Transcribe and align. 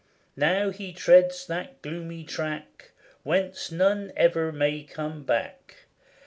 Now 0.35 0.71
he 0.71 0.93
treads 0.93 1.45
that 1.45 1.83
gloomy 1.83 2.23
track. 2.23 2.89
Whence 3.21 3.71
none 3.71 4.11
ever 4.15 4.51
may 4.51 4.81
come 4.81 5.21
back. 5.23 5.85